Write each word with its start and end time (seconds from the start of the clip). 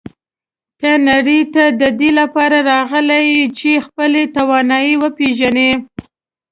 ته 0.79 0.91
نړۍ 1.09 1.41
ته 1.53 1.63
د 1.81 1.83
دې 1.99 2.09
لپاره 2.19 2.57
راغلی 2.71 3.21
یې 3.35 3.43
چې 3.57 3.71
خپلې 3.85 4.23
توانایی 4.37 4.93
وپېژنې. 5.03 5.71